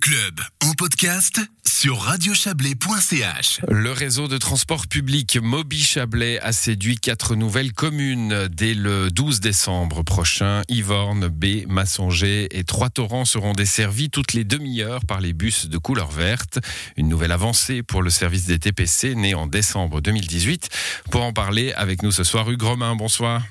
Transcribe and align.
Club 0.00 0.40
en 0.64 0.72
podcast 0.72 1.40
sur 1.66 2.00
radiochablais.ch. 2.00 3.60
Le 3.68 3.92
réseau 3.92 4.28
de 4.28 4.36
transport 4.36 4.86
public 4.86 5.38
Moby 5.40 5.82
Chablais 5.82 6.40
a 6.40 6.52
séduit 6.52 6.96
quatre 6.96 7.36
nouvelles 7.36 7.72
communes 7.72 8.48
dès 8.48 8.74
le 8.74 9.10
12 9.10 9.40
décembre 9.40 10.02
prochain. 10.02 10.62
Yvorne, 10.68 11.28
B, 11.28 11.66
Massonger 11.68 12.48
et 12.50 12.64
Trois-Torrents 12.64 13.24
seront 13.24 13.52
desservis 13.52 14.10
toutes 14.10 14.32
les 14.32 14.44
demi-heures 14.44 15.04
par 15.06 15.20
les 15.20 15.32
bus 15.32 15.66
de 15.66 15.78
couleur 15.78 16.10
verte. 16.10 16.58
Une 16.96 17.08
nouvelle 17.08 17.32
avancée 17.32 17.82
pour 17.82 18.02
le 18.02 18.10
service 18.10 18.46
des 18.46 18.58
TPC 18.58 19.14
né 19.14 19.34
en 19.34 19.46
décembre 19.46 20.00
2018. 20.00 20.68
Pour 21.10 21.22
en 21.22 21.32
parler 21.32 21.72
avec 21.72 22.02
nous 22.02 22.12
ce 22.12 22.24
soir, 22.24 22.50
Hugues 22.50 22.62
Romain, 22.62 22.96
bonsoir. 22.96 23.42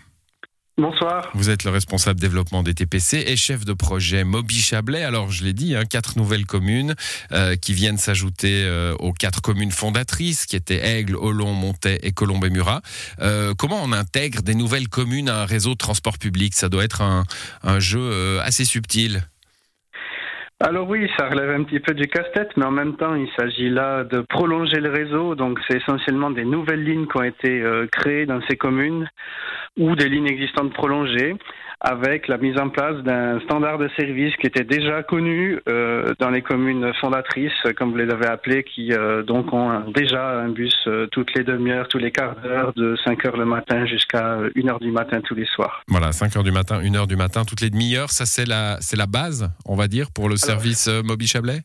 Bonsoir. 0.78 1.32
Vous 1.34 1.50
êtes 1.50 1.64
le 1.64 1.71
responsable 1.71 2.20
développement 2.20 2.62
des 2.62 2.73
TPC 2.73 3.23
et 3.28 3.38
chef 3.38 3.64
de 3.64 3.71
projet 3.71 4.26
Moby 4.26 4.55
Chablais. 4.55 5.04
Alors, 5.04 5.32
je 5.32 5.46
l'ai 5.46 5.54
dit, 5.54 5.73
hein, 5.73 5.84
quatre 5.90 6.18
nouvelles 6.18 6.46
communes 6.46 6.96
euh, 7.32 7.55
qui 7.55 7.71
viennent 7.71 7.98
s'ajouter 7.98 8.66
euh, 8.66 8.94
aux 8.99 9.13
quatre 9.13 9.41
communes 9.41 9.72
fondatrices 9.72 10.46
qui 10.46 10.58
étaient 10.58 10.85
Aigle, 10.85 11.16
Olon, 11.16 11.54
Montet 11.54 11.99
et 12.04 12.12
Colombey-Murat. 12.12 12.82
Euh, 13.22 13.54
comment 13.58 13.80
on 13.82 13.94
intègre 13.94 14.41
des 14.41 14.54
nouvelles 14.54 14.90
communes 14.90 15.30
à 15.30 15.44
un 15.44 15.46
réseau 15.46 15.72
de 15.72 15.77
transport 15.77 16.18
public? 16.18 16.54
Ça 16.54 16.68
doit 16.68 16.84
être 16.84 17.02
un, 17.02 17.23
un 17.63 17.80
jeu 17.80 18.41
assez 18.41 18.66
subtil. 18.66 19.21
Alors 20.60 20.90
oui, 20.90 21.10
ça 21.18 21.30
relève 21.30 21.52
un 21.52 21.63
petit 21.63 21.80
peu 21.80 21.94
du 21.94 22.07
casse-tête, 22.07 22.49
mais 22.57 22.66
en 22.66 22.71
même 22.71 22.98
temps, 22.98 23.16
il 23.16 23.30
s'agit 23.38 23.70
là 23.70 24.04
de 24.04 24.20
prolonger 24.27 24.82
le 24.82 24.90
réseau. 24.90 25.35
Donc 25.35 25.57
c'est 25.70 25.77
essentiellement 25.77 26.32
des 26.32 26.44
nouvelles 26.44 26.84
lignes 26.84 27.07
qui 27.07 27.18
ont 27.18 27.23
été 27.23 27.63
créées 27.94 28.26
dans 28.26 28.41
ces 28.49 28.57
communes 28.57 29.07
ou 29.77 29.95
des 29.95 30.09
lignes 30.09 30.27
existantes 30.27 30.73
prolongées 30.73 31.35
avec 31.81 32.27
la 32.27 32.38
mise 32.38 32.57
en 32.59 32.70
place 32.70 33.03
d'un 33.03 33.39
standard 33.41 33.77
de 33.77 33.89
service 33.98 34.35
qui 34.38 34.48
était 34.48 34.63
déjà 34.63 35.03
connu 35.03 35.59
euh, 35.67 36.13
dans 36.20 36.29
les 36.29 36.41
communes 36.41 36.91
fondatrices, 36.99 37.51
comme 37.77 37.91
vous 37.91 37.98
les 37.98 38.11
avez 38.11 38.27
appelées, 38.27 38.63
qui 38.63 38.93
euh, 38.93 39.23
donc 39.23 39.53
ont 39.53 39.91
déjà 39.91 40.40
un 40.40 40.49
bus 40.49 40.73
euh, 40.87 41.07
toutes 41.12 41.34
les 41.35 41.43
demi-heures, 41.43 41.87
tous 41.87 41.98
les 41.98 42.12
quarts 42.12 42.35
d'heure, 42.41 42.73
de 42.73 42.95
5 43.05 43.26
heures 43.26 43.37
le 43.37 43.45
matin 43.45 43.85
jusqu'à 43.85 44.40
1 44.55 44.67
heure 44.67 44.79
du 44.79 44.91
matin 44.91 45.21
tous 45.21 45.35
les 45.35 45.45
soirs. 45.45 45.84
Voilà, 45.87 46.12
5 46.12 46.35
heures 46.37 46.43
du 46.43 46.51
matin, 46.51 46.79
1 46.82 46.95
heure 46.95 47.07
du 47.07 47.15
matin, 47.15 47.43
toutes 47.43 47.62
les 47.62 47.70
demi-heures, 47.70 48.10
ça 48.10 48.26
c'est 48.26 48.48
la, 48.48 48.77
c'est 48.79 48.98
la 48.98 49.07
base, 49.07 49.51
on 49.65 49.76
va 49.76 49.87
dire, 49.87 50.07
pour 50.13 50.29
le 50.29 50.37
service 50.37 50.89
Moby 51.04 51.27
Chablais? 51.27 51.60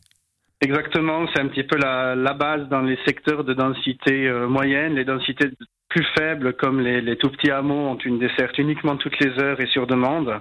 Exactement, 0.63 1.25
c'est 1.33 1.41
un 1.41 1.47
petit 1.47 1.63
peu 1.63 1.77
la, 1.77 2.13
la, 2.13 2.33
base 2.33 2.69
dans 2.69 2.81
les 2.81 2.99
secteurs 3.07 3.43
de 3.43 3.55
densité 3.55 4.31
moyenne, 4.47 4.93
les 4.93 5.05
densités 5.05 5.49
plus 5.91 6.05
faibles, 6.17 6.53
comme 6.53 6.79
les, 6.79 7.17
tout 7.17 7.29
petits 7.29 7.51
hameaux, 7.51 7.89
ont 7.89 7.97
une 7.97 8.17
desserte 8.17 8.57
uniquement 8.57 8.95
toutes 8.95 9.19
les 9.19 9.37
heures 9.39 9.59
et 9.59 9.67
sur 9.67 9.87
demande, 9.87 10.39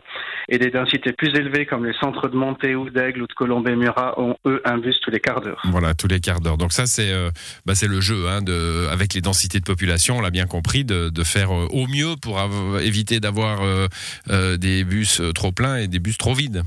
et 0.49 0.59
des 0.59 0.71
densités 0.71 1.13
plus 1.13 1.35
élevées, 1.37 1.67
comme 1.67 1.85
les 1.85 1.93
centres 1.95 2.29
de 2.29 2.37
Montée 2.37 2.77
ou 2.77 2.89
d'Aigle 2.89 3.23
ou 3.23 3.27
de 3.27 3.33
Colombey-Murat, 3.33 4.19
ont 4.19 4.37
eux 4.47 4.63
un 4.65 4.79
bus 4.79 4.99
tous 5.01 5.11
les 5.11 5.19
quarts 5.19 5.41
d'heure. 5.41 5.61
Voilà, 5.65 5.95
tous 5.95 6.07
les 6.07 6.21
quarts 6.21 6.41
d'heure. 6.41 6.57
Donc 6.57 6.73
ça, 6.73 6.87
c'est 6.87 7.11
euh, 7.13 7.31
bah, 7.67 7.75
le 7.83 8.01
jeu, 8.01 8.29
hein, 8.29 8.41
avec 8.93 9.13
les 9.15 9.21
densités 9.21 9.59
de 9.59 9.65
population, 9.65 10.19
on 10.19 10.21
l'a 10.21 10.31
bien 10.31 10.47
compris, 10.47 10.85
de, 10.85 11.11
faire 11.25 11.53
euh, 11.53 11.67
au 11.71 11.87
mieux 11.87 12.15
pour 12.21 12.41
éviter 12.81 13.21
d'avoir 13.21 13.61
euh, 13.63 14.57
des 14.57 14.85
bus 14.85 15.21
trop 15.35 15.53
pleins 15.53 15.77
et 15.77 15.89
des 15.89 15.99
bus 15.99 16.17
trop 16.17 16.35
vides. 16.35 16.63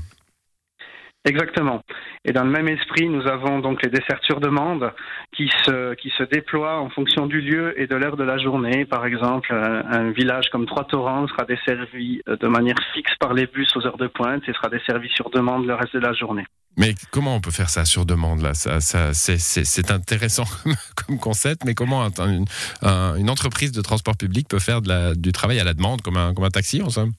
Exactement. 1.26 1.80
Et 2.26 2.32
dans 2.32 2.44
le 2.44 2.50
même 2.50 2.68
esprit, 2.68 3.08
nous 3.08 3.26
avons 3.26 3.60
donc 3.60 3.82
les 3.82 3.88
desserts 3.88 4.20
sur 4.24 4.40
demande 4.40 4.92
qui 5.34 5.48
se, 5.64 5.94
qui 5.94 6.12
se 6.18 6.22
déploient 6.24 6.78
en 6.80 6.90
fonction 6.90 7.26
du 7.26 7.40
lieu 7.40 7.80
et 7.80 7.86
de 7.86 7.96
l'heure 7.96 8.18
de 8.18 8.24
la 8.24 8.36
journée. 8.36 8.84
Par 8.84 9.06
exemple, 9.06 9.50
un, 9.52 10.10
village 10.10 10.50
comme 10.52 10.66
Trois-Torrents 10.66 11.26
sera 11.28 11.44
desservi 11.44 12.20
euh, 12.28 12.36
de 12.36 12.46
manière 12.46 12.76
fixe 12.92 13.14
par 13.18 13.32
les 13.32 13.46
bus 13.46 13.74
aux 13.74 13.86
heures 13.86 13.96
de 13.96 14.06
pointe 14.06 14.42
et 14.46 14.52
sera 14.52 14.68
desservi 14.68 15.08
sur 15.08 15.30
demande 15.30 15.66
le 15.66 15.74
reste 15.74 15.94
de 15.94 16.00
la 16.00 16.12
journée. 16.12 16.44
Mais 16.76 16.94
comment 17.10 17.36
on 17.36 17.40
peut 17.40 17.50
faire 17.50 17.70
ça 17.70 17.86
sur 17.86 18.04
demande 18.04 18.42
là? 18.42 18.52
Ça, 18.52 18.80
C'est 19.14 19.90
intéressant 19.90 20.44
comme 21.06 21.18
concept, 21.18 21.64
mais 21.64 21.74
comment 21.74 22.06
une, 22.18 23.30
entreprise 23.30 23.72
de 23.72 23.80
transport 23.80 24.16
public 24.16 24.46
peut 24.48 24.58
faire 24.58 24.82
de 24.82 25.14
du 25.14 25.32
travail 25.32 25.58
à 25.58 25.64
la 25.64 25.72
demande 25.72 26.02
comme 26.02 26.16
un, 26.16 26.34
comme 26.34 26.44
un 26.44 26.50
taxi 26.50 26.82
en 26.82 26.90
somme? 26.90 27.12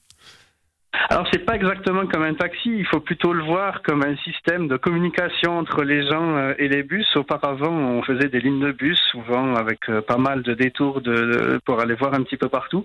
Alors 1.08 1.26
c'est 1.32 1.44
pas 1.44 1.54
exactement 1.54 2.06
comme 2.06 2.22
un 2.22 2.34
taxi, 2.34 2.70
il 2.70 2.86
faut 2.86 3.00
plutôt 3.00 3.32
le 3.32 3.44
voir 3.44 3.82
comme 3.82 4.02
un 4.02 4.16
système 4.16 4.66
de 4.66 4.76
communication 4.76 5.58
entre 5.58 5.82
les 5.82 6.06
gens 6.06 6.36
euh, 6.36 6.54
et 6.58 6.68
les 6.68 6.82
bus. 6.82 7.06
Auparavant, 7.16 7.72
on 7.72 8.02
faisait 8.02 8.28
des 8.28 8.40
lignes 8.40 8.60
de 8.60 8.72
bus, 8.72 8.98
souvent 9.10 9.54
avec 9.54 9.88
euh, 9.88 10.00
pas 10.00 10.16
mal 10.16 10.42
de 10.42 10.54
détours 10.54 11.00
de, 11.00 11.60
pour 11.64 11.80
aller 11.80 11.94
voir 11.94 12.14
un 12.14 12.22
petit 12.22 12.36
peu 12.36 12.48
partout, 12.48 12.84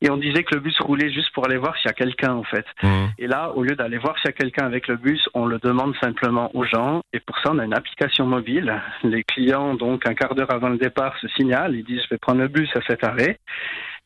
et 0.00 0.10
on 0.10 0.16
disait 0.16 0.44
que 0.44 0.54
le 0.54 0.60
bus 0.60 0.78
roulait 0.80 1.10
juste 1.10 1.32
pour 1.34 1.46
aller 1.46 1.56
voir 1.56 1.76
s'il 1.76 1.86
y 1.86 1.90
a 1.90 1.94
quelqu'un 1.94 2.34
en 2.34 2.44
fait. 2.44 2.66
Mmh. 2.82 2.88
Et 3.18 3.26
là, 3.26 3.50
au 3.54 3.62
lieu 3.62 3.74
d'aller 3.74 3.98
voir 3.98 4.16
s'il 4.18 4.26
y 4.26 4.28
a 4.28 4.32
quelqu'un 4.32 4.66
avec 4.66 4.86
le 4.88 4.96
bus, 4.96 5.28
on 5.34 5.46
le 5.46 5.58
demande 5.58 5.94
simplement 6.00 6.50
aux 6.54 6.64
gens, 6.64 7.02
et 7.12 7.20
pour 7.20 7.38
ça, 7.38 7.50
on 7.52 7.58
a 7.58 7.64
une 7.64 7.74
application 7.74 8.26
mobile. 8.26 8.80
Les 9.02 9.24
clients, 9.24 9.74
donc 9.74 10.06
un 10.06 10.14
quart 10.14 10.34
d'heure 10.34 10.52
avant 10.52 10.68
le 10.68 10.78
départ, 10.78 11.16
se 11.20 11.28
signalent, 11.28 11.74
ils 11.74 11.84
disent 11.84 12.02
je 12.04 12.14
vais 12.14 12.18
prendre 12.18 12.40
le 12.40 12.48
bus 12.48 12.70
à 12.76 12.80
cet 12.86 13.02
arrêt. 13.02 13.38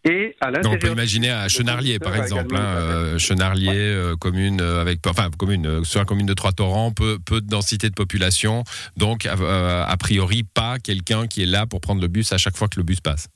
Et 0.04 0.34
à 0.40 0.50
on 0.64 0.78
peut 0.78 0.90
imaginer 0.90 1.30
à 1.30 1.48
Chenarlier, 1.48 1.98
par 1.98 2.16
exemple, 2.16 2.56
hein, 2.56 2.60
euh, 2.60 3.18
Chenarlier, 3.18 3.70
euh, 3.74 4.16
commune 4.16 4.62
euh, 4.62 4.80
avec, 4.80 5.06
enfin 5.06 5.28
commune 5.36 5.84
sur 5.84 6.00
la 6.00 6.06
commune 6.06 6.24
de 6.24 6.32
Trois-Torrents, 6.32 6.92
peu, 6.92 7.18
peu 7.18 7.42
de 7.42 7.46
densité 7.46 7.90
de 7.90 7.94
population, 7.94 8.64
donc 8.96 9.26
a 9.26 9.96
priori 9.98 10.42
pas 10.42 10.78
quelqu'un 10.78 11.26
qui 11.26 11.42
est 11.42 11.46
là 11.46 11.66
pour 11.66 11.82
prendre 11.82 12.00
le 12.00 12.08
bus 12.08 12.32
à 12.32 12.38
chaque 12.38 12.56
fois 12.56 12.68
que 12.68 12.78
le 12.78 12.82
bus 12.82 13.00
passe. 13.00 13.28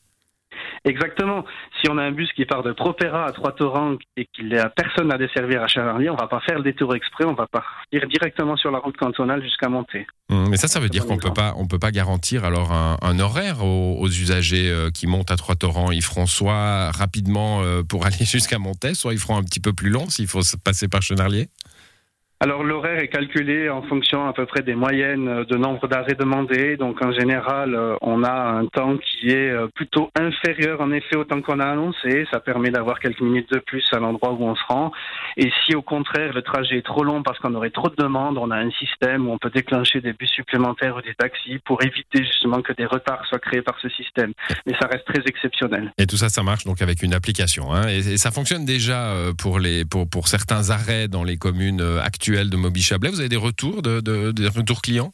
Exactement. 0.85 1.45
Si 1.81 1.91
on 1.91 1.97
a 1.97 2.03
un 2.03 2.13
bus 2.13 2.31
qui 2.35 2.45
part 2.45 2.63
de 2.63 2.73
Propera 2.73 3.25
à 3.25 3.33
Trois-Torrents 3.33 3.97
et 4.19 4.27
qu'il 4.27 4.49
n'y 4.49 4.59
a 4.59 4.69
personne 4.69 5.11
à 5.11 5.17
desservir 5.17 5.63
à 5.63 5.67
Chenarlier, 5.67 6.11
on 6.11 6.17
va 6.17 6.27
pas 6.27 6.41
faire 6.41 6.59
le 6.59 6.63
détour 6.63 6.95
exprès, 6.95 7.25
on 7.25 7.33
va 7.33 7.47
partir 7.47 8.07
directement 8.09 8.57
sur 8.57 8.71
la 8.71 8.79
route 8.79 8.97
cantonale 8.97 9.43
jusqu'à 9.43 9.71
Monter. 9.71 10.07
Mmh, 10.29 10.49
mais 10.51 10.57
ça, 10.59 10.69
ça 10.69 10.81
veut 10.81 10.91
dire 10.91 11.07
qu'on 11.07 11.17
peut 11.17 11.33
pas, 11.33 11.55
on 11.57 11.67
peut 11.67 11.79
pas 11.79 11.91
garantir 11.91 12.45
alors 12.45 12.73
un, 12.73 13.19
horaire 13.19 13.65
aux, 13.65 14.09
usagers 14.09 14.69
euh, 14.71 14.91
qui 14.91 15.07
montent 15.07 15.31
à 15.31 15.37
Trois-Torrents. 15.37 15.91
Ils 15.91 16.05
feront 16.05 16.27
soit 16.27 16.91
rapidement 16.91 17.63
euh, 17.63 17.83
pour 17.83 18.05
aller 18.07 18.25
jusqu'à 18.25 18.59
Montet, 18.59 18.93
soit 18.93 19.15
ils 19.15 19.19
feront 19.19 19.39
un 19.39 19.43
petit 19.43 19.61
peu 19.61 19.73
plus 19.73 19.89
long 19.89 20.11
s'il 20.11 20.27
faut 20.27 20.41
passer 20.63 20.89
par 20.89 21.01
Chenarlier? 21.01 21.49
Alors 22.45 22.63
l'horaire 22.63 22.99
est 22.99 23.09
calculé 23.09 23.71
en 23.71 23.81
fonction 23.81 24.29
à 24.29 24.35
peu 24.35 24.45
près 24.45 24.61
des 24.61 24.75
moyennes 24.75 25.45
de 25.45 25.57
nombre 25.57 25.89
d'arrêts 25.89 26.13
demandés. 26.13 26.77
Donc 26.77 27.03
en 27.03 27.11
général, 27.11 27.75
euh, 27.75 27.97
on 28.03 28.23
a 28.23 28.31
un 28.31 28.67
temps 28.67 28.99
qui 28.99 29.31
est 29.31 29.49
euh, 29.49 29.67
plutôt 29.75 30.11
inférieur 30.15 30.83
en 30.83 30.93
effet 30.93 31.17
au 31.17 31.25
temps 31.25 31.41
qu'on 31.41 31.59
a 31.59 31.65
annoncé. 31.65 32.27
Ça 32.31 32.41
permet 32.41 32.69
d'avoir 32.69 33.01
quelques 33.01 33.23
minutes 33.23 33.51
de 33.51 33.61
plus 33.61 33.83
à 33.93 33.99
l'endroit 33.99 34.33
où 34.33 34.45
on 34.45 34.55
se 34.55 34.61
rend. 34.69 34.93
Et 35.39 35.51
si 35.65 35.75
au 35.75 35.81
contraire 35.81 36.35
le 36.35 36.43
trajet 36.43 36.77
est 36.77 36.85
trop 36.85 37.03
long 37.03 37.23
parce 37.23 37.39
qu'on 37.39 37.55
aurait 37.55 37.71
trop 37.71 37.89
de 37.89 37.97
demandes, 37.97 38.37
on 38.37 38.51
a 38.51 38.59
un 38.59 38.71
système 38.73 39.27
où 39.27 39.33
on 39.33 39.39
peut 39.39 39.49
déclencher 39.49 40.03
des 40.03 40.13
bus 40.13 40.29
supplémentaires 40.29 40.97
ou 40.97 41.01
des 41.01 41.15
taxis 41.15 41.61
pour 41.65 41.83
éviter 41.83 42.27
justement 42.27 42.61
que 42.61 42.75
des 42.75 42.85
retards 42.85 43.25
soient 43.25 43.39
créés 43.39 43.63
par 43.63 43.79
ce 43.81 43.89
système. 43.89 44.35
Mais 44.67 44.75
ça 44.79 44.87
reste 44.87 45.07
très 45.07 45.23
exceptionnel. 45.27 45.95
Et 45.97 46.07
tout 46.07 46.19
ça, 46.19 46.29
ça 46.29 46.43
marche 46.43 46.67
donc 46.67 46.83
avec 46.83 47.03
une 47.03 47.15
application. 47.15 47.73
Hein. 47.73 47.89
et, 47.89 48.19
ça 48.19 48.31
fonctionne 48.31 48.67
déjà 48.67 49.07
euh, 49.07 49.33
pour, 49.33 49.59
les, 49.59 49.87
pour, 49.87 50.07
pour 50.07 50.29
certains 50.29 50.69
arrêts 50.69 51.09
dans 51.09 51.25
les 51.25 51.39
communes 51.39 51.81
actuelles 52.03 52.34
de 52.43 52.57
Moby 52.57 52.83
Chablais. 52.83 53.11
Vous 53.11 53.21
avez 53.21 53.29
des 53.29 53.37
retours, 53.37 53.83
de, 53.83 54.49
retours 54.49 54.83
clients? 54.83 55.13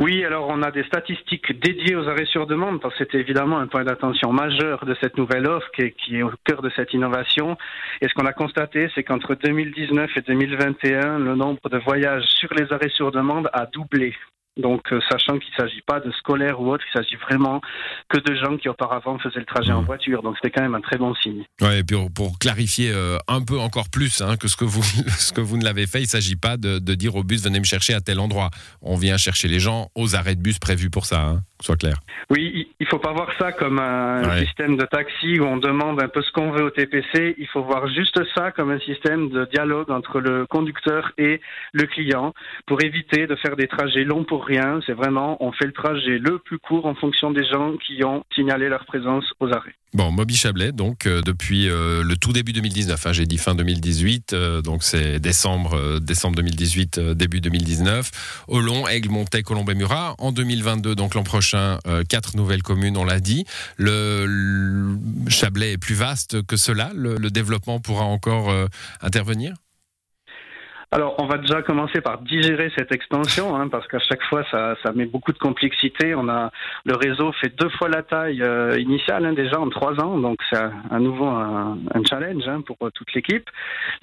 Oui, 0.00 0.24
alors 0.24 0.48
on 0.48 0.60
a 0.62 0.72
des 0.72 0.82
statistiques 0.84 1.58
dédiées 1.60 1.94
aux 1.94 2.08
arrêts 2.08 2.26
sur 2.26 2.48
demande, 2.48 2.80
parce 2.80 2.94
que 2.94 3.04
c'était 3.04 3.20
évidemment 3.20 3.58
un 3.58 3.68
point 3.68 3.84
d'attention 3.84 4.32
majeur 4.32 4.84
de 4.84 4.96
cette 5.00 5.16
nouvelle 5.16 5.46
offre 5.46 5.70
qui 5.70 5.82
est, 5.82 5.92
qui 5.92 6.16
est, 6.16 6.22
au 6.22 6.32
cœur 6.44 6.62
de 6.62 6.70
cette 6.74 6.92
innovation. 6.92 7.56
Et 8.00 8.08
ce 8.08 8.14
qu'on 8.14 8.26
a 8.26 8.32
constaté, 8.32 8.90
c'est 8.94 9.04
qu'entre 9.04 9.36
2019 9.36 10.10
et 10.16 10.20
2021, 10.22 11.20
le 11.20 11.36
nombre 11.36 11.68
de 11.70 11.78
voyages 11.78 12.24
sur 12.24 12.52
les 12.54 12.72
arrêts 12.72 12.90
sur 12.90 13.12
demande 13.12 13.48
a 13.52 13.66
doublé. 13.66 14.14
Donc, 14.56 14.92
euh, 14.92 15.00
sachant 15.10 15.38
qu'il 15.38 15.50
ne 15.50 15.64
s'agit 15.64 15.82
pas 15.82 15.98
de 15.98 16.12
scolaires 16.12 16.60
ou 16.60 16.70
autre, 16.70 16.84
il 16.88 16.96
s'agit 16.96 17.16
vraiment 17.16 17.60
que 18.08 18.18
de 18.18 18.36
gens 18.36 18.56
qui 18.56 18.68
auparavant 18.68 19.18
faisaient 19.18 19.40
le 19.40 19.46
trajet 19.46 19.72
en 19.72 19.82
mmh. 19.82 19.86
voiture. 19.86 20.22
Donc, 20.22 20.36
c'était 20.36 20.52
quand 20.52 20.62
même 20.62 20.76
un 20.76 20.80
très 20.80 20.96
bon 20.96 21.14
signe. 21.16 21.44
Ouais, 21.60 21.80
et 21.80 21.84
puis 21.84 21.96
pour, 22.14 22.38
clarifier 22.38 22.90
euh, 22.92 23.18
un 23.26 23.42
peu 23.42 23.58
encore 23.58 23.88
plus 23.90 24.22
hein, 24.22 24.36
que 24.36 24.46
ce 24.46 24.56
que 24.56 24.64
vous 24.64 24.82
ce 25.18 25.32
que 25.32 25.40
vous 25.40 25.56
ne 25.56 25.64
l'avez 25.64 25.86
fait, 25.86 26.00
il 26.00 26.04
ne 26.04 26.08
s'agit 26.08 26.36
pas 26.36 26.56
de, 26.56 26.78
dire 26.78 27.16
au 27.16 27.24
bus 27.24 27.42
venez 27.42 27.58
me 27.58 27.64
chercher 27.64 27.94
à 27.94 28.00
tel 28.00 28.20
endroit. 28.20 28.50
On 28.80 28.96
vient 28.96 29.16
chercher 29.16 29.48
les 29.48 29.58
gens 29.58 29.88
aux 29.96 30.14
arrêts 30.14 30.36
de 30.36 30.42
bus 30.42 30.58
prévus 30.58 30.90
pour 30.90 31.06
ça. 31.06 31.20
Hein, 31.20 31.42
soit 31.64 31.76
clair. 31.76 31.96
Oui, 32.30 32.68
il 32.80 32.86
faut 32.86 32.98
pas 32.98 33.12
voir 33.12 33.30
ça 33.38 33.52
comme 33.52 33.78
un 33.78 34.44
système 34.44 34.76
de 34.76 34.84
taxi 34.84 35.38
où 35.40 35.44
on 35.44 35.56
demande 35.56 36.02
un 36.02 36.08
peu 36.08 36.22
ce 36.22 36.30
qu'on 36.32 36.50
veut 36.50 36.64
au 36.64 36.70
TPC. 36.70 37.34
Il 37.38 37.46
faut 37.48 37.62
voir 37.62 37.88
juste 37.88 38.20
ça 38.34 38.50
comme 38.52 38.70
un 38.70 38.80
système 38.80 39.30
de 39.30 39.46
dialogue 39.52 39.90
entre 39.90 40.20
le 40.20 40.46
conducteur 40.46 41.12
et 41.18 41.40
le 41.72 41.86
client 41.86 42.34
pour 42.66 42.82
éviter 42.82 43.26
de 43.26 43.36
faire 43.36 43.56
des 43.56 43.68
trajets 43.68 44.04
longs 44.04 44.24
pour 44.24 44.44
rien. 44.44 44.80
C'est 44.86 44.92
vraiment, 44.92 45.36
on 45.44 45.52
fait 45.52 45.66
le 45.66 45.72
trajet 45.72 46.18
le 46.18 46.38
plus 46.38 46.58
court 46.58 46.86
en 46.86 46.94
fonction 46.94 47.30
des 47.30 47.44
gens 47.44 47.76
qui 47.76 48.04
ont 48.04 48.24
signalé 48.34 48.68
leur 48.68 48.84
présence 48.84 49.24
aux 49.40 49.52
arrêts. 49.52 49.74
Bon, 49.94 50.10
Moby 50.10 50.34
Chablais, 50.34 50.72
donc 50.72 51.06
euh, 51.06 51.22
depuis 51.22 51.68
euh, 51.68 52.02
le 52.02 52.16
tout 52.16 52.32
début 52.32 52.52
2019, 52.52 53.06
hein, 53.06 53.12
j'ai 53.12 53.26
dit 53.26 53.38
fin 53.38 53.54
2018, 53.54 54.32
euh, 54.32 54.60
donc 54.60 54.82
c'est 54.82 55.20
décembre, 55.20 56.00
décembre 56.00 56.34
2018, 56.34 56.98
début 57.14 57.40
2019. 57.40 58.44
Olon, 58.48 58.88
Aigle, 58.88 59.10
Montet, 59.10 59.44
Colombey, 59.44 59.76
Murat. 59.76 60.16
En 60.18 60.32
2022, 60.32 60.96
donc 60.96 61.14
l'an 61.14 61.22
prochain, 61.22 61.53
quatre 62.08 62.36
nouvelles 62.36 62.62
communes, 62.62 62.96
on 62.96 63.04
l'a 63.04 63.20
dit. 63.20 63.44
Le, 63.76 64.96
Chablais 65.28 65.72
est 65.72 65.78
plus 65.78 65.94
vaste 65.94 66.46
que 66.46 66.56
cela. 66.56 66.90
le 66.94 67.30
développement 67.30 67.80
pourra 67.80 68.04
encore 68.04 68.52
intervenir? 69.00 69.54
Alors, 70.94 71.16
on 71.18 71.26
va 71.26 71.38
déjà 71.38 71.60
commencer 71.60 72.00
par 72.00 72.18
digérer 72.18 72.70
cette 72.78 72.92
extension, 72.92 73.56
hein, 73.56 73.66
parce 73.68 73.84
qu'à 73.88 73.98
chaque 73.98 74.22
fois, 74.22 74.44
ça, 74.52 74.76
met 74.94 75.06
beaucoup 75.06 75.32
de 75.32 75.38
complexité. 75.38 76.14
On 76.14 76.28
a 76.28 76.52
le 76.84 76.94
réseau 76.94 77.32
fait 77.32 77.48
deux 77.48 77.68
fois 77.70 77.88
la 77.88 78.04
taille 78.04 78.40
euh, 78.42 78.78
initiale 78.78 79.26
hein, 79.26 79.32
déjà 79.32 79.58
en 79.58 79.68
trois 79.70 80.00
ans, 80.00 80.18
donc 80.18 80.38
c'est 80.48 80.56
à, 80.56 81.00
nouveau 81.00 81.26
un, 81.26 81.78
challenge 82.08 82.46
hein, 82.46 82.60
pour 82.60 82.76
toute 82.94 83.12
l'équipe. 83.12 83.50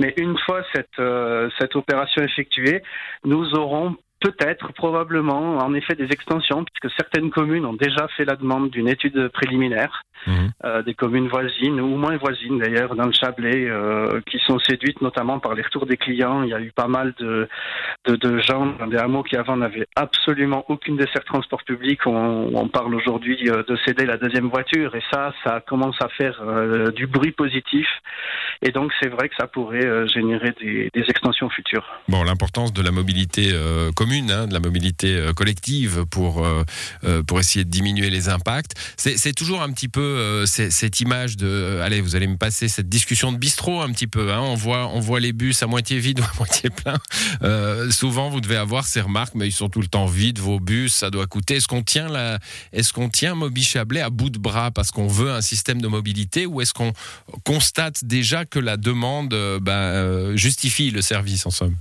Mais 0.01 0.13
une 0.17 0.37
fois 0.39 0.63
euh, 0.99 1.49
cette 1.61 1.77
opération 1.77 2.23
effectuée, 2.23 2.83
nous 3.23 3.53
aurons 3.53 3.95
Peut-être, 4.21 4.71
probablement, 4.73 5.57
en 5.57 5.73
effet, 5.73 5.95
des 5.95 6.05
extensions, 6.05 6.63
puisque 6.63 6.95
certaines 6.95 7.31
communes 7.31 7.65
ont 7.65 7.73
déjà 7.73 8.07
fait 8.15 8.23
la 8.23 8.35
demande 8.35 8.69
d'une 8.69 8.87
étude 8.87 9.29
préliminaire, 9.29 10.03
mhm. 10.27 10.51
euh, 10.63 10.83
des 10.83 10.93
communes 10.93 11.27
voisines 11.27 11.81
ou 11.81 11.97
moins 11.97 12.17
voisines 12.17 12.59
d'ailleurs 12.59 12.95
dans 12.95 13.07
le 13.07 13.13
Chablais, 13.13 13.67
euh, 13.67 14.21
qui 14.29 14.37
sont 14.45 14.59
séduites 14.59 15.01
notamment 15.01 15.39
par 15.39 15.55
les 15.55 15.63
retours 15.63 15.87
des 15.87 15.97
clients. 15.97 16.43
Il 16.43 16.49
y 16.49 16.53
a 16.53 16.61
eu 16.61 16.71
pas 16.71 16.87
mal 16.87 17.15
de, 17.19 17.49
de, 18.05 18.15
de 18.15 18.37
gens 18.41 18.67
dans 18.77 18.85
des 18.85 18.97
hameaux 18.97 19.23
qui 19.23 19.35
avant 19.37 19.57
n'avaient 19.57 19.87
absolument 19.95 20.65
aucune 20.67 20.97
dessert 20.97 21.23
transport 21.25 21.63
public. 21.63 22.05
On, 22.05 22.51
on 22.53 22.67
parle 22.67 22.93
aujourd'hui 22.93 23.49
euh, 23.49 23.63
de 23.67 23.75
céder 23.87 24.05
la 24.05 24.17
deuxième 24.17 24.49
voiture, 24.49 24.95
et 24.95 25.01
ça, 25.11 25.33
ça 25.43 25.61
commence 25.61 25.99
à 25.99 26.09
faire 26.09 26.39
euh, 26.43 26.91
du 26.91 27.07
bruit 27.07 27.31
positif. 27.31 27.87
Et 28.61 28.69
donc, 28.69 28.91
c'est 29.01 29.09
vrai 29.09 29.29
que 29.29 29.35
ça 29.39 29.47
pourrait 29.47 30.07
générer 30.07 30.53
des, 30.61 30.91
des, 30.93 31.09
extensions 31.09 31.49
futures. 31.49 31.83
Bon, 32.07 32.21
l'importance 32.21 32.71
de 32.71 32.83
la 32.83 32.91
mobilité 32.91 33.49
commune 33.95 34.10
Hein, 34.11 34.47
de 34.47 34.53
la 34.53 34.59
mobilité 34.59 35.15
euh, 35.15 35.31
collective 35.31 36.05
pour, 36.09 36.45
euh, 36.45 36.65
euh, 37.05 37.23
pour 37.23 37.39
essayer 37.39 37.63
de 37.63 37.69
diminuer 37.69 38.09
les 38.09 38.27
impacts. 38.27 38.73
C'est 38.97 39.33
toujours 39.33 39.61
un 39.61 39.71
petit 39.71 39.87
peu 39.87 40.45
cette 40.45 40.99
image 40.99 41.37
de, 41.37 41.79
allez, 41.81 42.01
vous 42.01 42.15
allez 42.15 42.27
me 42.27 42.35
passer 42.35 42.67
cette 42.67 42.89
discussion 42.89 43.31
de 43.31 43.37
bistrot 43.37 43.81
un 43.81 43.89
petit 43.91 44.07
peu. 44.07 44.33
Hein, 44.33 44.41
on, 44.41 44.55
voit, 44.55 44.89
on 44.89 44.99
voit 44.99 45.21
les 45.21 45.31
bus 45.31 45.63
à 45.63 45.67
moitié 45.67 45.99
vides 45.99 46.19
ou 46.19 46.23
à 46.23 46.31
moitié 46.37 46.69
pleins. 46.69 46.99
souvent, 47.89 48.29
vous 48.29 48.41
devez 48.41 48.57
avoir 48.57 48.85
ces 48.85 48.99
remarques, 48.99 49.33
mais 49.35 49.47
ils 49.47 49.53
sont 49.53 49.69
tout 49.69 49.81
le 49.81 49.87
temps 49.87 50.07
vides, 50.07 50.39
vos 50.39 50.59
bus, 50.59 50.93
ça 50.93 51.09
doit 51.09 51.27
coûter. 51.27 51.55
Est-ce 51.55 51.67
qu'on 51.67 51.83
tient, 51.83 52.09
la, 52.09 52.39
est 52.73 52.91
qu'on 52.91 53.09
tient 53.09 53.33
Moby 53.33 53.63
Chablais 53.63 54.01
à 54.01 54.09
bout 54.09 54.29
de 54.29 54.39
bras 54.39 54.71
parce 54.71 54.91
qu'on 54.91 55.07
veut 55.07 55.31
un 55.31 55.41
système 55.41 55.81
de 55.81 55.87
mobilité 55.87 56.45
ou 56.45 56.59
est-ce 56.61 56.73
qu'on 56.73 56.91
constate 57.45 58.03
déjà 58.03 58.43
que 58.43 58.59
la 58.59 58.75
demande 58.75 59.33
ben, 59.61 60.35
justifie 60.35 60.91
le 60.91 61.01
service 61.01 61.45
en 61.45 61.51
somme? 61.51 61.75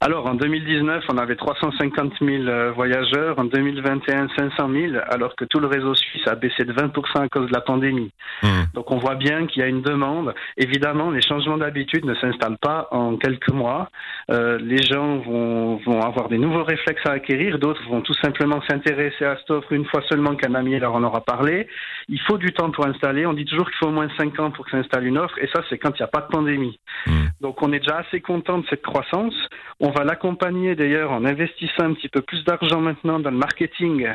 Alors, 0.00 0.26
en 0.26 0.34
2019, 0.34 1.04
on 1.08 1.18
avait 1.18 1.36
350 1.36 2.12
000 2.20 2.44
euh, 2.44 2.72
voyageurs. 2.72 3.38
En 3.38 3.44
2021, 3.44 4.28
500 4.36 4.68
000, 4.70 4.92
alors 5.08 5.34
que 5.36 5.44
tout 5.44 5.58
le 5.58 5.66
réseau 5.66 5.94
suisse 5.94 6.26
a 6.26 6.34
baissé 6.34 6.64
de 6.64 6.72
20% 6.72 7.22
à 7.22 7.28
cause 7.28 7.48
de 7.48 7.52
la 7.52 7.60
pandémie. 7.60 8.10
Mmh. 8.42 8.48
Donc, 8.74 8.90
on 8.90 8.98
voit 8.98 9.14
bien 9.14 9.46
qu'il 9.46 9.62
y 9.62 9.64
a 9.64 9.68
une 9.68 9.82
demande. 9.82 10.34
Évidemment, 10.56 11.10
les 11.10 11.22
changements 11.22 11.56
d'habitude 11.56 12.04
ne 12.04 12.14
s'installent 12.14 12.58
pas 12.58 12.88
en 12.90 13.16
quelques 13.16 13.50
mois. 13.50 13.88
Euh, 14.30 14.58
les 14.60 14.82
gens 14.82 15.18
vont, 15.18 15.76
vont 15.76 16.00
avoir 16.02 16.28
des 16.28 16.38
nouveaux 16.38 16.64
réflexes 16.64 17.06
à 17.06 17.12
acquérir. 17.12 17.58
D'autres 17.58 17.82
vont 17.88 18.02
tout 18.02 18.14
simplement 18.14 18.60
s'intéresser 18.68 19.24
à 19.24 19.36
cette 19.38 19.50
offre 19.50 19.72
une 19.72 19.86
fois 19.86 20.02
seulement 20.08 20.34
qu'un 20.36 20.54
ami 20.54 20.78
leur 20.78 20.94
en 20.94 21.02
aura 21.02 21.22
parlé. 21.22 21.68
Il 22.08 22.20
faut 22.20 22.38
du 22.38 22.52
temps 22.52 22.70
pour 22.70 22.86
installer. 22.86 23.24
On 23.24 23.32
dit 23.32 23.44
toujours 23.44 23.66
qu'il 23.66 23.76
faut 23.78 23.86
au 23.86 23.92
moins 23.92 24.08
5 24.18 24.38
ans 24.40 24.50
pour 24.50 24.64
que 24.66 24.72
s'installe 24.72 25.06
une 25.06 25.18
offre. 25.18 25.38
Et 25.40 25.48
ça, 25.54 25.62
c'est 25.68 25.78
quand 25.78 25.90
il 25.90 26.02
n'y 26.02 26.04
a 26.04 26.08
pas 26.08 26.20
de 26.20 26.28
pandémie. 26.28 26.78
Mmh. 27.06 27.12
Donc, 27.40 27.62
on 27.62 27.72
est 27.72 27.78
déjà 27.78 27.98
assez 27.98 28.20
content 28.20 28.58
de 28.58 28.66
cette 28.68 28.82
croissance. 28.82 29.34
On 29.80 29.90
va 29.90 30.04
l'accompagner 30.04 30.74
d'ailleurs 30.74 31.12
en 31.12 31.24
investissant 31.24 31.84
un 31.84 31.94
petit 31.94 32.08
peu 32.08 32.22
plus 32.22 32.44
d'argent 32.44 32.80
maintenant 32.80 33.20
dans 33.20 33.30
le 33.30 33.36
marketing 33.36 34.08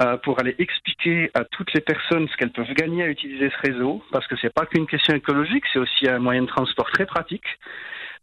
euh, 0.00 0.16
pour 0.18 0.40
aller 0.40 0.56
expliquer 0.58 1.30
à 1.34 1.44
toutes 1.44 1.72
les 1.72 1.80
personnes 1.80 2.28
ce 2.28 2.36
qu'elles 2.36 2.52
peuvent 2.52 2.72
gagner 2.74 3.04
à 3.04 3.08
utiliser 3.08 3.50
ce 3.50 3.70
réseau, 3.70 4.02
parce 4.10 4.26
que 4.26 4.36
c'est 4.40 4.52
pas 4.52 4.66
qu'une 4.66 4.86
question 4.86 5.14
écologique, 5.14 5.64
c'est 5.72 5.78
aussi 5.78 6.08
un 6.08 6.18
moyen 6.18 6.42
de 6.42 6.48
transport 6.48 6.90
très 6.90 7.06
pratique. 7.06 7.46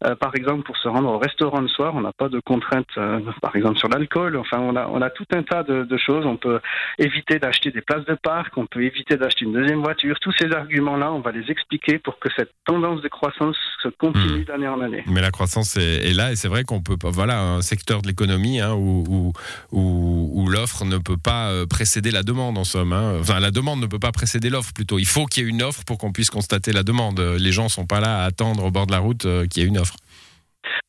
Euh, 0.03 0.15
par 0.15 0.35
exemple, 0.35 0.63
pour 0.63 0.77
se 0.77 0.87
rendre 0.87 1.09
au 1.09 1.17
restaurant 1.17 1.61
le 1.61 1.67
soir, 1.67 1.93
on 1.95 2.01
n'a 2.01 2.11
pas 2.11 2.29
de 2.29 2.39
contraintes, 2.39 2.85
euh, 2.97 3.19
par 3.41 3.55
exemple 3.55 3.77
sur 3.77 3.87
l'alcool. 3.87 4.37
Enfin, 4.37 4.59
on 4.59 4.75
a, 4.75 4.87
on 4.87 5.01
a 5.01 5.09
tout 5.09 5.25
un 5.33 5.43
tas 5.43 5.63
de, 5.63 5.83
de 5.83 5.97
choses. 5.97 6.25
On 6.25 6.37
peut 6.37 6.59
éviter 6.99 7.39
d'acheter 7.39 7.71
des 7.71 7.81
places 7.81 8.05
de 8.05 8.15
parc, 8.15 8.57
on 8.57 8.65
peut 8.65 8.83
éviter 8.83 9.17
d'acheter 9.17 9.45
une 9.45 9.53
deuxième 9.53 9.81
voiture. 9.81 10.17
Tous 10.19 10.33
ces 10.37 10.51
arguments-là, 10.51 11.11
on 11.11 11.19
va 11.19 11.31
les 11.31 11.49
expliquer 11.49 11.97
pour 11.99 12.19
que 12.19 12.29
cette 12.35 12.51
tendance 12.65 13.01
de 13.01 13.07
croissance 13.07 13.55
se 13.81 13.89
continue 13.89 14.41
hmm. 14.41 14.45
d'année 14.45 14.67
en 14.67 14.81
année. 14.81 15.03
Mais 15.07 15.21
la 15.21 15.31
croissance 15.31 15.77
est, 15.77 16.09
est 16.09 16.13
là 16.13 16.31
et 16.31 16.35
c'est 16.35 16.47
vrai 16.47 16.63
qu'on 16.63 16.81
peut 16.81 16.97
pas. 16.97 17.09
Voilà, 17.09 17.41
un 17.41 17.61
secteur 17.61 18.01
de 18.01 18.07
l'économie 18.07 18.59
hein, 18.59 18.73
où, 18.73 19.33
où, 19.71 20.29
où, 20.33 20.49
l'offre 20.49 20.85
ne 20.85 20.97
peut 20.97 21.17
pas 21.17 21.49
euh, 21.49 21.65
précéder 21.65 22.11
la 22.11 22.23
demande 22.23 22.57
en 22.57 22.63
somme. 22.63 22.93
Hein. 22.93 23.17
Enfin, 23.19 23.39
la 23.39 23.51
demande 23.51 23.79
ne 23.79 23.87
peut 23.87 23.99
pas 23.99 24.11
précéder 24.11 24.49
l'offre 24.49 24.73
plutôt. 24.73 24.99
Il 24.99 25.07
faut 25.07 25.25
qu'il 25.25 25.43
y 25.43 25.45
ait 25.45 25.49
une 25.49 25.63
offre 25.63 25.83
pour 25.85 25.97
qu'on 25.97 26.11
puisse 26.11 26.29
constater 26.29 26.71
la 26.71 26.83
demande. 26.83 27.19
Les 27.19 27.51
gens 27.51 27.69
sont 27.69 27.85
pas 27.85 27.99
là 27.99 28.23
à 28.23 28.25
attendre 28.25 28.65
au 28.65 28.71
bord 28.71 28.87
de 28.87 28.91
la 28.91 28.99
route 28.99 29.27
qu'il 29.49 29.63
y 29.63 29.65
ait 29.65 29.69
une 29.69 29.77
offre. 29.77 29.94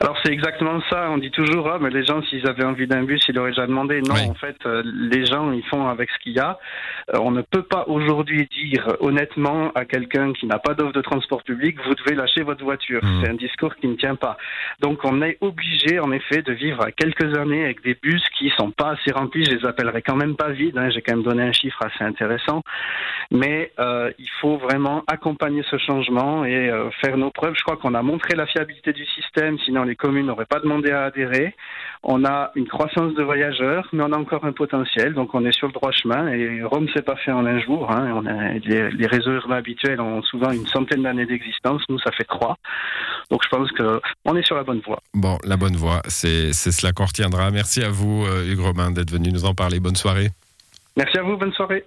Alors 0.00 0.16
c'est 0.22 0.32
exactement 0.32 0.80
ça. 0.90 1.10
On 1.10 1.18
dit 1.18 1.30
toujours, 1.30 1.68
ah, 1.70 1.78
mais 1.80 1.90
les 1.90 2.04
gens, 2.04 2.22
s'ils 2.22 2.46
avaient 2.48 2.64
envie 2.64 2.86
d'un 2.86 3.02
bus, 3.04 3.22
ils 3.28 3.34
l'auraient 3.34 3.50
déjà 3.50 3.66
demandé. 3.66 4.00
Non, 4.02 4.14
en 4.14 4.34
fait, 4.34 4.56
euh, 4.66 4.82
les 4.84 5.24
gens, 5.26 5.52
ils 5.52 5.64
font 5.64 5.88
avec 5.88 6.10
ce 6.10 6.18
qu'il 6.18 6.32
y 6.32 6.38
a. 6.38 6.58
Euh, 7.14 7.18
on 7.20 7.30
ne 7.30 7.42
peut 7.42 7.62
pas 7.62 7.84
aujourd'hui 7.86 8.48
dire 8.48 8.96
honnêtement 9.00 9.70
à 9.74 9.84
quelqu'un 9.84 10.32
qui 10.32 10.46
n'a 10.46 10.58
pas 10.58 10.74
d'offre 10.74 10.92
de 10.92 11.00
transport 11.00 11.42
public, 11.44 11.76
vous 11.86 11.94
devez 11.94 12.16
lâcher 12.16 12.42
votre 12.42 12.64
voiture. 12.64 13.04
Mmh. 13.04 13.20
C'est 13.22 13.30
un 13.30 13.34
discours 13.34 13.74
qui 13.76 13.86
ne 13.86 13.94
tient 13.94 14.16
pas. 14.16 14.36
Donc 14.80 15.04
on 15.04 15.22
est 15.22 15.38
obligé, 15.40 16.00
en 16.00 16.10
effet, 16.10 16.42
de 16.42 16.52
vivre 16.52 16.82
à 16.82 16.90
quelques 16.90 17.36
années 17.38 17.64
avec 17.64 17.82
des 17.82 17.94
bus 17.94 18.22
qui 18.36 18.50
sont 18.56 18.70
pas 18.70 18.92
assez 18.92 19.12
remplis. 19.12 19.44
Je 19.44 19.56
les 19.56 19.66
appellerai 19.66 20.02
quand 20.02 20.16
même 20.16 20.36
pas 20.36 20.50
vides. 20.50 20.78
Hein. 20.78 20.90
J'ai 20.90 21.02
quand 21.02 21.14
même 21.14 21.24
donné 21.24 21.42
un 21.42 21.52
chiffre 21.52 21.78
assez 21.84 22.02
intéressant. 22.02 22.62
Mais 23.30 23.72
euh, 23.78 24.10
il 24.18 24.30
faut 24.40 24.56
vraiment 24.56 25.04
accompagner 25.06 25.62
ce 25.70 25.78
changement 25.78 26.44
et 26.44 26.70
faire 27.00 27.16
nos 27.16 27.30
preuves. 27.30 27.54
Je 27.56 27.62
crois 27.62 27.76
qu'on 27.76 27.94
a 27.94 28.02
montré 28.02 28.36
la 28.36 28.46
fiabilité 28.46 28.92
du 28.92 29.04
système. 29.06 29.58
Sinon, 29.60 29.84
les 29.84 29.96
communes 29.96 30.26
n'auraient 30.26 30.46
pas 30.46 30.60
demandé 30.60 30.90
à 30.90 31.04
adhérer. 31.04 31.54
On 32.02 32.24
a 32.24 32.52
une 32.54 32.68
croissance 32.68 33.14
de 33.14 33.22
voyageurs, 33.22 33.88
mais 33.92 34.02
on 34.02 34.12
a 34.12 34.18
encore 34.18 34.44
un 34.44 34.52
potentiel, 34.52 35.14
donc 35.14 35.34
on 35.34 35.44
est 35.44 35.52
sur 35.52 35.66
le 35.66 35.72
droit 35.72 35.90
chemin. 35.90 36.28
Et 36.28 36.62
Rome 36.62 36.88
s'est 36.96 37.02
pas 37.02 37.16
fait 37.16 37.32
en 37.32 37.44
un 37.46 37.58
jour. 37.60 37.90
Hein. 37.90 38.12
On 38.14 38.26
a, 38.26 38.54
les, 38.54 39.06
réseaux 39.06 39.32
urbains 39.32 39.56
habituels 39.56 40.00
ont 40.00 40.22
souvent 40.22 40.50
une 40.50 40.66
centaine 40.66 41.02
d'années 41.02 41.26
d'existence. 41.26 41.82
Nous, 41.88 41.98
ça 41.98 42.10
fait 42.12 42.24
trois. 42.24 42.56
Donc 43.30 43.42
je 43.44 43.48
pense 43.48 43.70
qu'on 43.72 44.36
est 44.36 44.46
sur 44.46 44.56
la 44.56 44.64
bonne 44.64 44.80
voie. 44.80 45.00
Bon, 45.14 45.38
la 45.44 45.56
bonne 45.56 45.76
voie, 45.76 46.00
c'est 46.08 46.52
cela 46.52 46.92
qu'on 46.92 47.06
retiendra. 47.06 47.50
Merci 47.50 47.82
à 47.82 47.90
vous, 47.90 48.24
euh, 48.26 48.50
Hugues 48.50 48.60
Romain, 48.60 48.90
d'être 48.90 49.10
venu 49.10 49.30
nous 49.30 49.44
en 49.44 49.54
parler. 49.54 49.80
Bonne 49.80 49.96
soirée. 49.96 50.28
Merci 50.96 51.18
à 51.18 51.22
vous, 51.22 51.36
bonne 51.36 51.52
soirée. 51.52 51.84